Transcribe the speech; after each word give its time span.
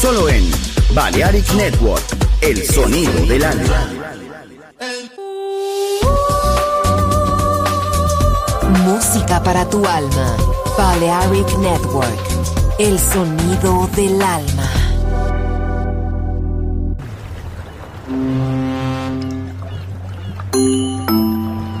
Solo 0.00 0.28
en 0.28 0.50
Balearic 0.94 1.52
Network, 1.54 2.04
el 2.40 2.64
sonido 2.64 3.26
del 3.26 3.44
alma. 3.44 3.88
Música 8.84 9.42
para 9.42 9.68
tu 9.68 9.84
alma. 9.86 10.36
Balearic 10.76 11.58
Network, 11.58 12.20
el 12.78 12.98
sonido 12.98 13.88
del 13.96 14.22
alma. 14.22 14.70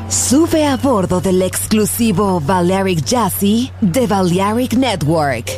Sube 0.08 0.66
a 0.66 0.76
bordo 0.76 1.20
del 1.20 1.40
exclusivo 1.42 2.40
Balearic 2.40 3.04
Jazzy 3.04 3.70
de 3.80 4.06
Balearic 4.06 4.74
Network. 4.74 5.57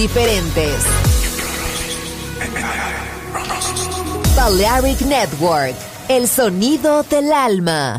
Diferentes. 0.00 0.82
Balearic 4.34 5.02
Network, 5.02 5.76
el 6.08 6.26
sonido 6.26 7.02
del 7.02 7.30
alma. 7.30 7.98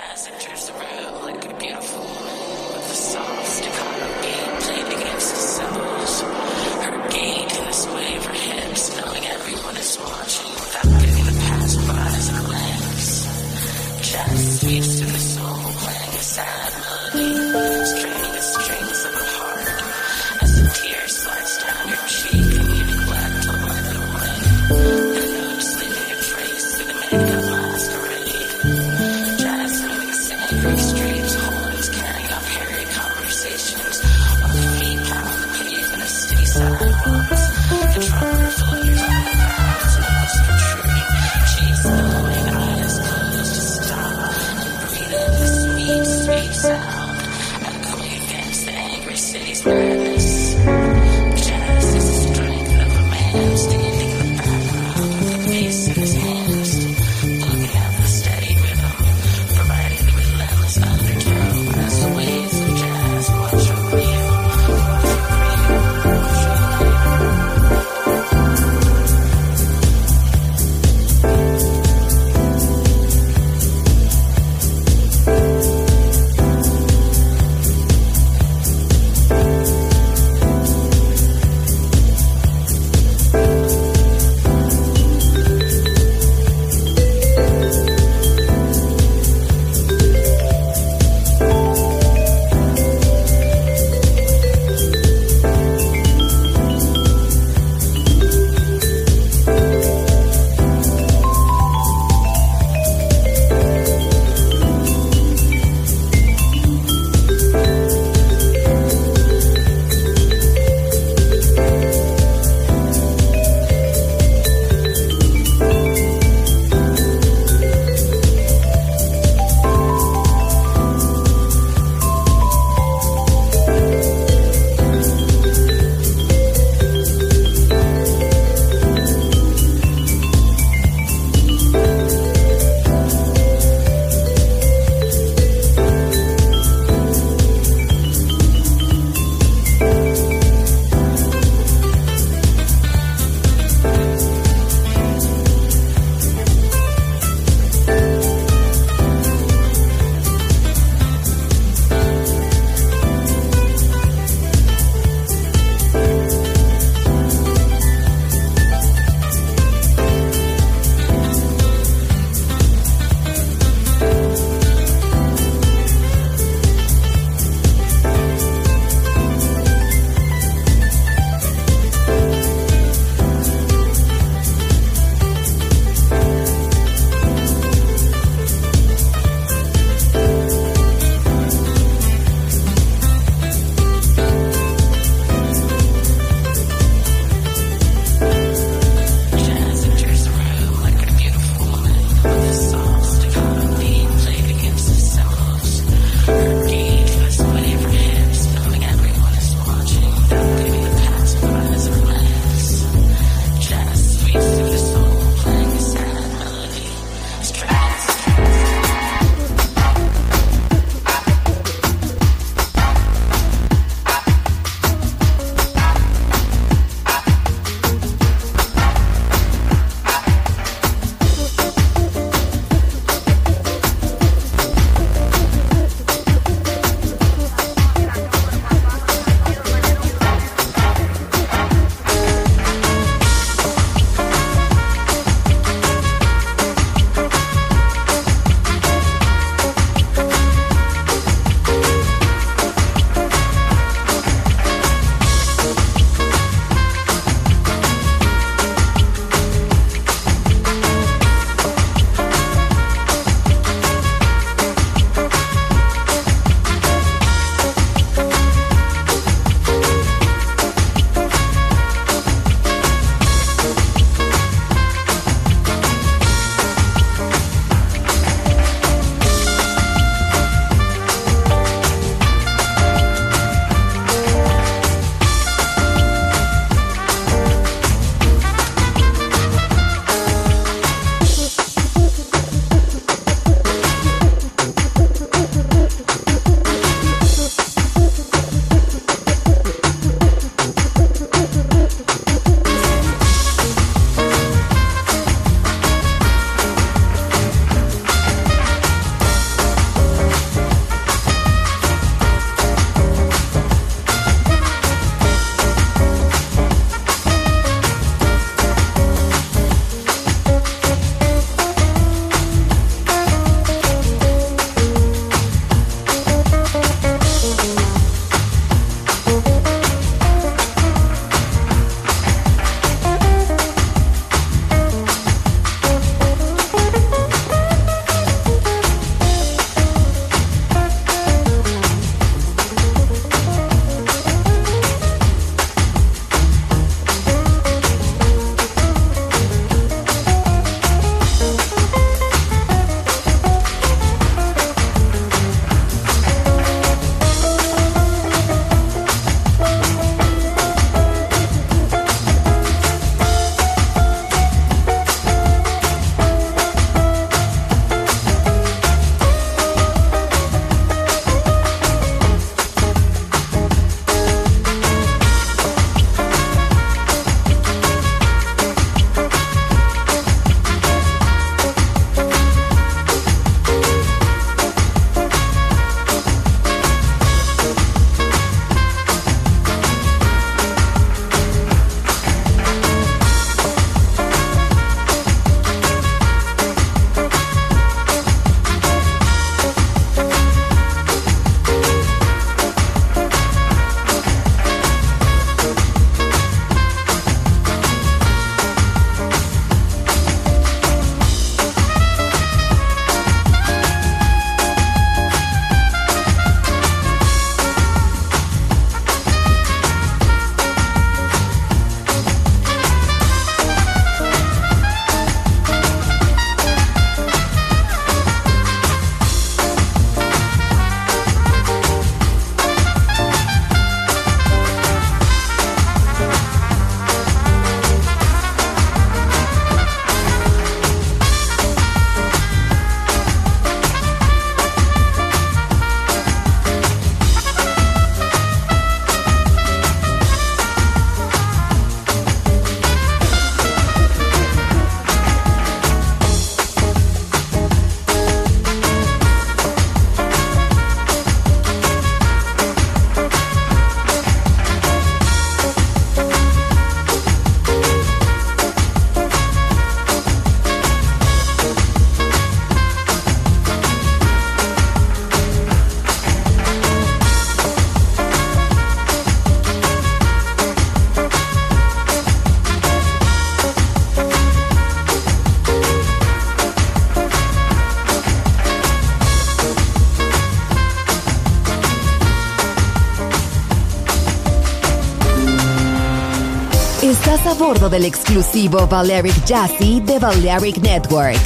del 487.91 488.05
exclusivo 488.05 488.87
Balearic 488.87 489.45
Jazzy 489.45 489.99
de 489.99 490.17
Balearic 490.17 490.77
Network. 490.77 491.37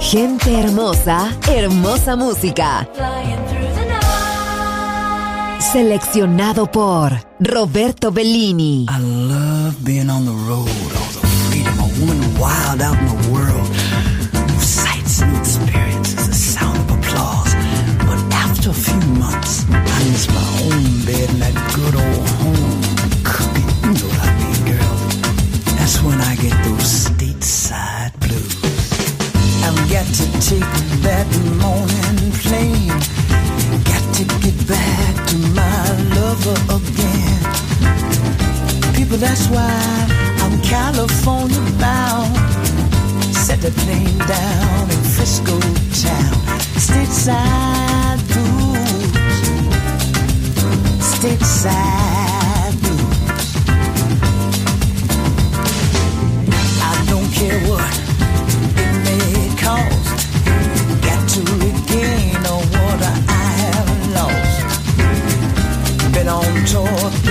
Gente 0.00 0.58
hermosa, 0.58 1.30
hermosa 1.48 2.16
música. 2.16 2.86
Seleccionado 5.60 6.70
por 6.70 7.12
Roberto 7.38 8.10
Bellini. 8.10 8.86
I 8.90 9.00
love 9.00 9.76
being 9.84 10.10
on 10.10 10.24
the 10.24 10.32
road, 10.32 10.68
all 10.68 11.20
the 11.20 11.26
freedom, 11.48 11.78
a 11.78 11.86
woman 12.00 12.38
wild 12.40 12.82
out 12.82 12.98
in 12.98 13.06
the 13.06 13.30
world. 13.30 13.33
Well, 39.14 39.20
that's 39.20 39.46
why 39.46 40.08
I'm 40.42 40.60
California 40.62 41.60
bound. 41.78 42.34
Set 43.32 43.60
the 43.60 43.70
plane 43.70 44.18
down 44.18 44.90
in 44.90 45.04
Frisco 45.14 45.56
town. 46.02 46.34
Stateside 46.74 48.18
blues. 48.26 49.12
Stateside 51.14 52.74
blues. 52.82 53.54
I 56.82 56.92
don't 57.06 57.30
care 57.30 57.60
what 57.70 57.94
it 58.82 58.94
may 59.06 59.54
cost. 59.62 60.10
Got 61.06 61.22
to 61.34 61.40
regain 61.62 62.44
all 62.46 62.66
what 62.66 63.00
I 63.00 63.40
have 63.62 63.90
lost. 64.18 64.58
Been 66.12 66.26
on 66.28 66.64
tour 66.66 67.23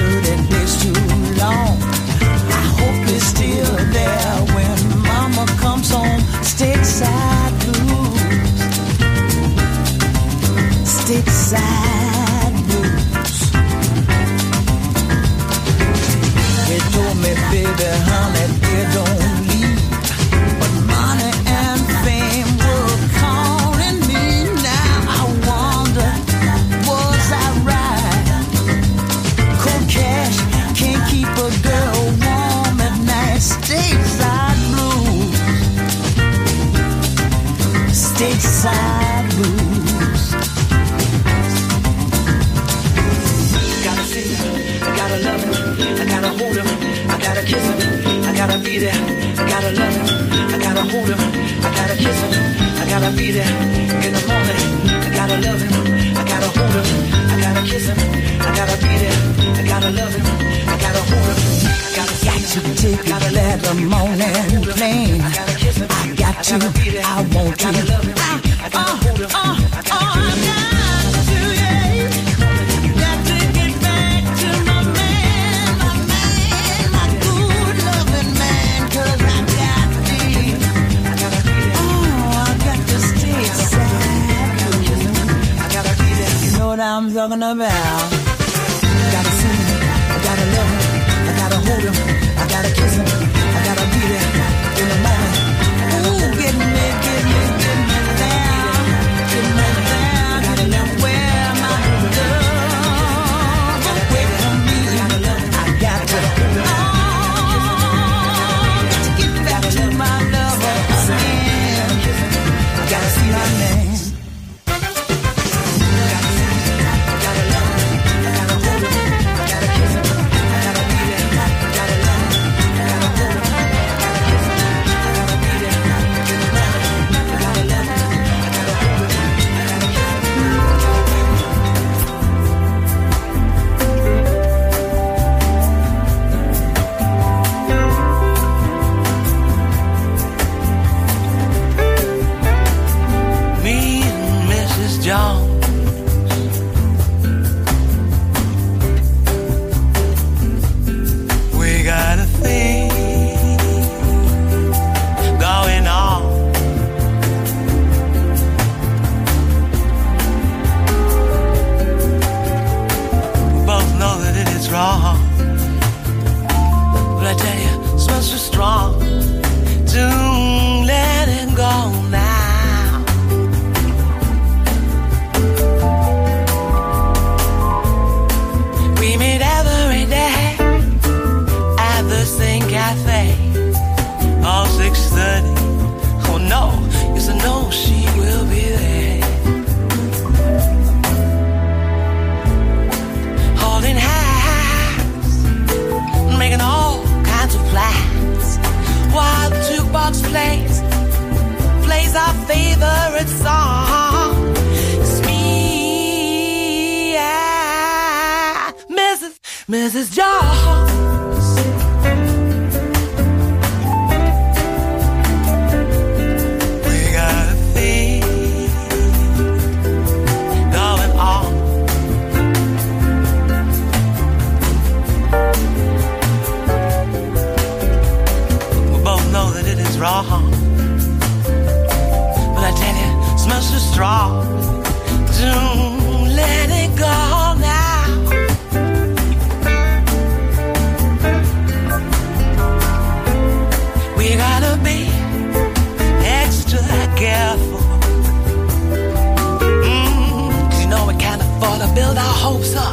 hopes 252.44 252.76
up. 252.76 252.93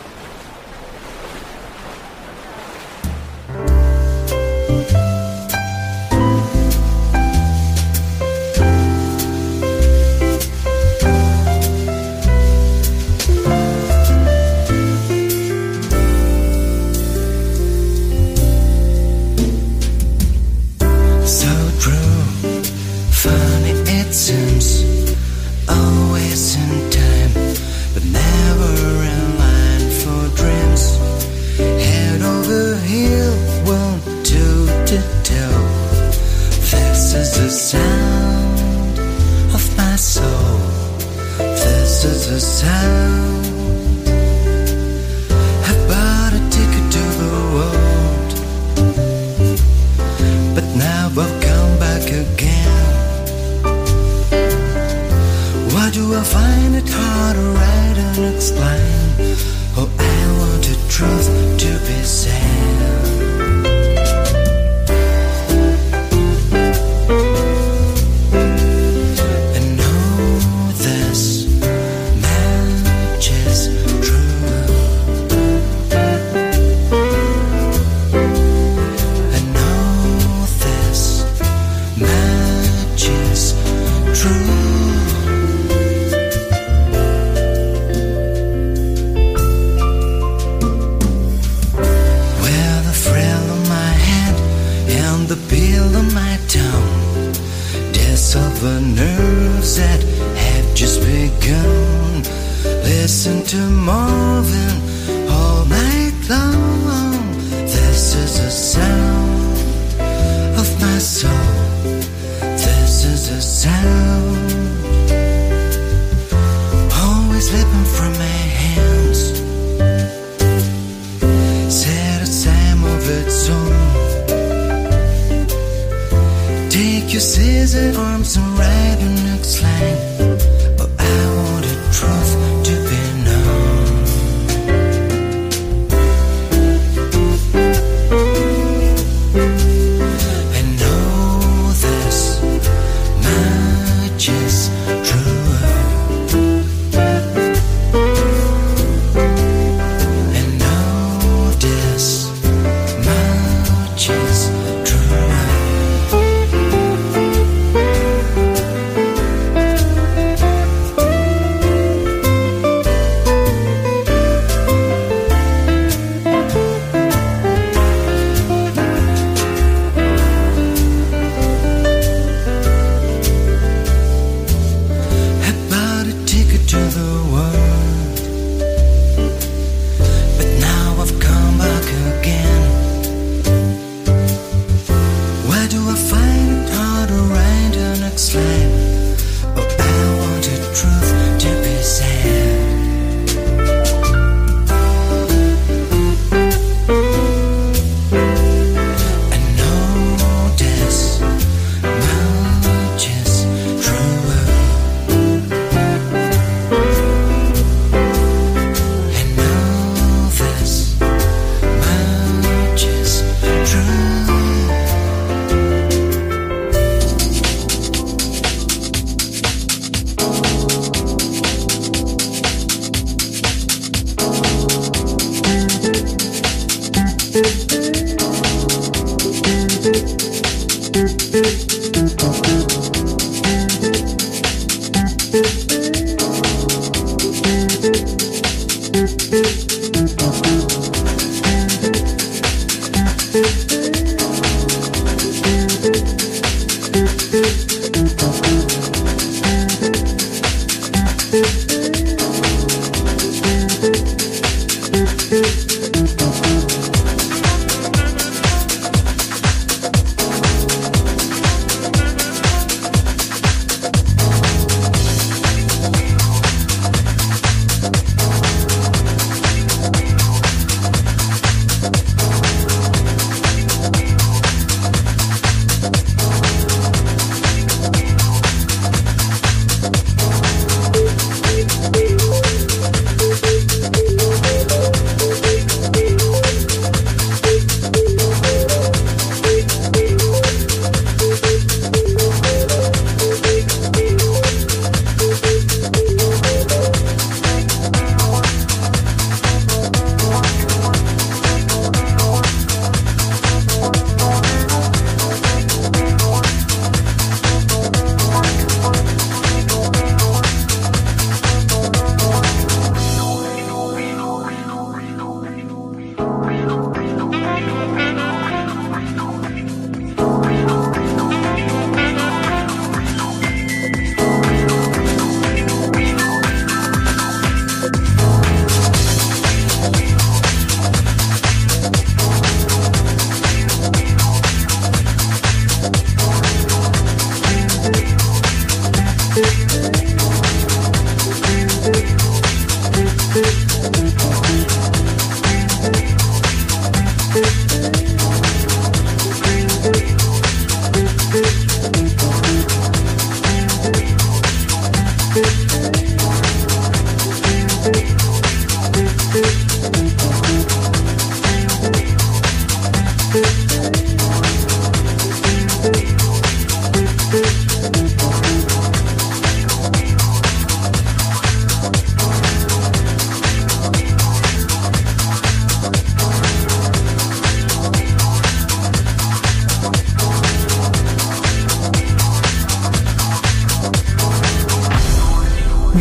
I 139.33 139.60